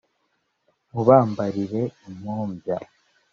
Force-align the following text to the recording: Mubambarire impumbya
Mubambarire 0.91 1.81
impumbya 2.07 2.77